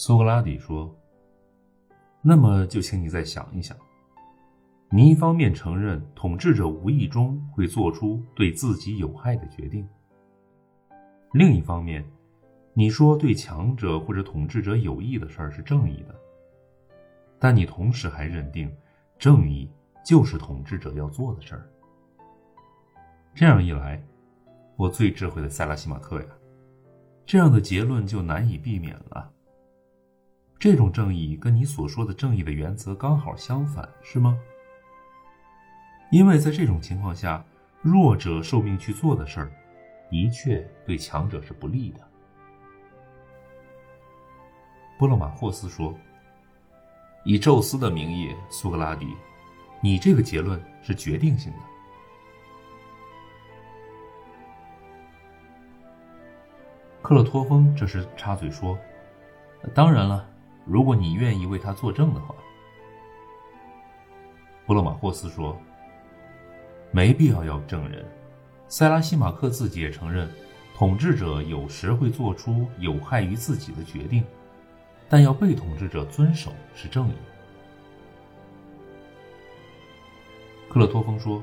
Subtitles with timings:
[0.00, 0.96] 苏格拉底说
[2.22, 3.76] ：“那么就请你再想一想。
[4.90, 9.84] 你一方面承认统治者无意中会做出对自己有害的决定，
[11.32, 12.08] 另一方面，
[12.74, 16.14] 你说对强者或者统治者有益的事儿是正义的，
[17.36, 18.72] 但你同时还认定
[19.18, 19.68] 正义
[20.04, 21.68] 就是统治者要做的事儿。
[23.34, 24.00] 这样一来，
[24.76, 26.28] 我最智慧的塞拉西马克呀，
[27.26, 29.28] 这样的结论就难以避免了。”
[30.58, 34.36] 这种正义跟你所说的正义的原则刚好相反，是吗？
[36.10, 37.44] 因为在这种情况下，
[37.80, 39.52] 弱者受命去做的事儿，
[40.10, 42.00] 的确对强者是不利的。
[44.98, 45.96] 波勒马霍斯说
[47.24, 49.06] ：“以宙斯的名义，苏格拉底，
[49.80, 51.58] 你这个结论是决定性的。”
[57.00, 58.76] 克洛托风这时插嘴说
[59.72, 60.28] ：“当然了。”
[60.68, 62.34] 如果你愿意为他作证的话，
[64.66, 65.58] 布洛马霍斯说
[66.92, 68.04] ：“没必要要证人。”
[68.68, 70.30] 塞拉西马克自己也承认，
[70.76, 74.22] 统治者有时会做出有害于自己的决定，
[75.08, 77.14] 但要被统治者遵守是正义。
[80.68, 81.42] 克勒托风说：“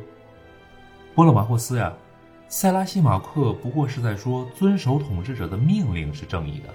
[1.16, 1.92] 波勒马霍斯呀，
[2.48, 6.70] 塞拉西马克不过是在说，遵守统治者的命令是正义的。”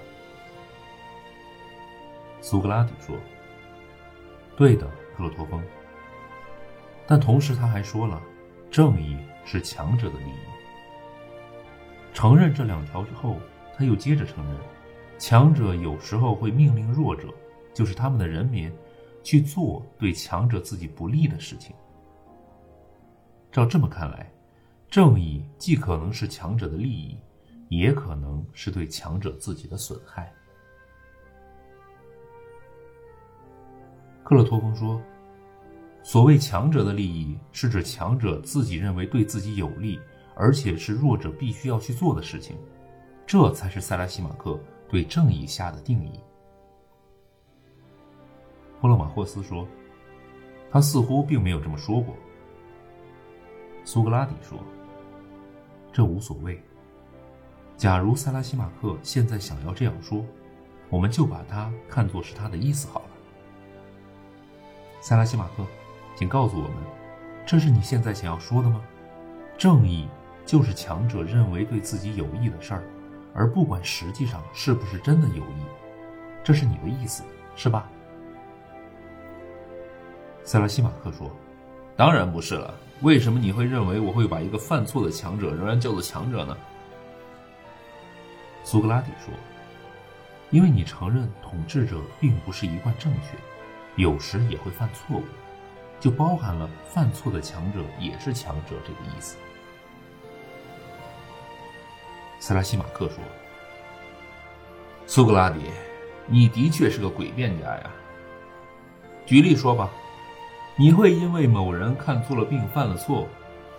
[2.41, 3.15] 苏格拉底说
[4.57, 5.63] ：“对的，克洛托风。
[7.07, 8.21] 但同时他还说了，
[8.71, 10.39] 正义是强者的利益。
[12.13, 13.37] 承认这两条之后，
[13.77, 14.57] 他又接着承认，
[15.17, 17.27] 强者有时候会命令弱者，
[17.73, 18.71] 就是他们的人民，
[19.23, 21.75] 去做对强者自己不利的事情。
[23.51, 24.31] 照这么看来，
[24.89, 27.17] 正义既可能是强者的利益，
[27.69, 30.33] 也可能是对强者自己的损害。”
[34.31, 35.01] 克勒托风说
[36.03, 39.99] ：“所谓强者的利益，是指强者自己认为对自己有利，
[40.35, 42.55] 而且是弱者必须要去做的事情，
[43.27, 46.17] 这才是塞拉西马克对正义下的定义。”
[48.79, 49.67] 波洛马霍斯说
[50.71, 52.15] ：“他似乎并没有这么说过。”
[53.83, 54.57] 苏格拉底说
[55.91, 56.57] ：“这无所谓。
[57.75, 60.25] 假如塞拉西马克现在想要这样说，
[60.89, 63.07] 我们就把它看作是他的意思好了。”
[65.01, 65.65] 塞拉西马克，
[66.15, 66.77] 请告诉我们，
[67.43, 68.79] 这是你现在想要说的吗？
[69.57, 70.07] 正义
[70.45, 72.83] 就是强者认为对自己有益的事儿，
[73.33, 75.65] 而不管实际上是不是真的有益，
[76.43, 77.23] 这是你的意思，
[77.55, 77.89] 是吧？
[80.43, 81.31] 塞拉西马克说
[81.97, 82.71] ：“当然不是了。
[83.01, 86.55] 为什么你会认为我会把一个犯错的强者仍然叫做强者呢？”
[88.63, 89.33] 苏格拉底说
[90.51, 93.35] ：“因为你承认统治者并不是一贯正确。”
[93.95, 95.23] 有时也会犯错误，
[95.99, 99.37] 就包含了犯错的强者也是强者这个意思。
[102.39, 103.17] 塞拉西马克说
[105.05, 105.59] ：“苏格拉底，
[106.25, 107.91] 你的确是个诡辩家呀。
[109.25, 109.91] 举例说吧，
[110.75, 113.27] 你会因为某人看错了病犯了错，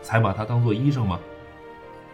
[0.01, 1.19] 才把他当做医生吗？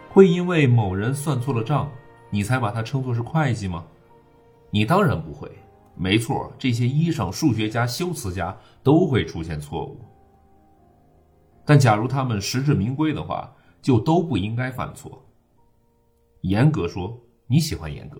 [0.09, 1.91] 会因为某人算错了账，
[2.31, 3.85] 你才把他称作是会计吗？
[4.71, 5.51] 你当然不会。”
[6.01, 9.99] 没错，这些医生、数学家、修辞家都会出现错误。
[11.65, 15.21] 但假如他们实至名归的话，就都不应该犯错。
[16.39, 18.17] 严格说，你喜欢严格，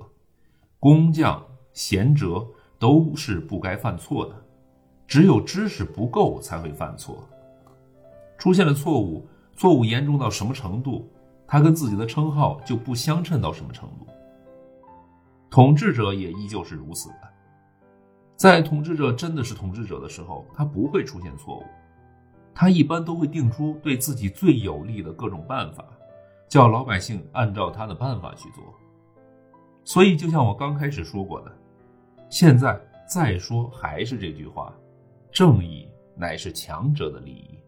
[0.78, 1.42] 工匠、
[1.72, 2.46] 贤哲
[2.78, 4.36] 都是不该犯错的，
[5.08, 7.26] 只有知识不够才会犯错。
[8.38, 9.26] 出现了错误，
[9.56, 11.10] 错误严重到什么程度，
[11.48, 14.06] 他跟自己的称号就不相称到什么程度。
[15.50, 17.30] 统治者也依旧是如此的。
[18.40, 21.66] 在统治者真的是统治者的时候，他不会出现错误，
[22.56, 25.84] 他一般都会定出对自己最有利的各种办法，
[26.48, 28.64] 叫老百姓按照他的办法去做。
[29.84, 31.52] 所以，就像我刚开始说过的，
[32.30, 34.74] 现在再说还是这句话：
[35.34, 37.59] 正义乃是强者的利益。